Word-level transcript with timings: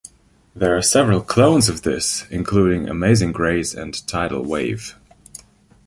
There 0.55 0.75
are 0.75 0.81
several 0.81 1.21
clones 1.21 1.69
of 1.69 1.83
this, 1.83 2.25
including 2.31 2.89
'Amazing 2.89 3.33
Grace' 3.33 3.75
and 3.75 3.93
'Tidal 3.93 4.43
Wave'. 4.43 4.95